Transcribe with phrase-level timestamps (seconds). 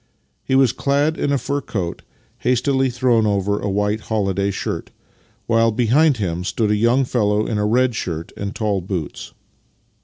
[0.43, 2.01] He was clad in a fur coat,
[2.39, 4.89] hastily thrown over a white holiday shirt,
[5.45, 9.31] while behind him stood a young fellow in a red shirt and tall boots.